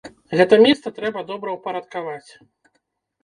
Гэта 0.37 0.55
месца 0.61 0.91
трэба 0.99 1.23
добраўпарадкаваць. 1.31 2.31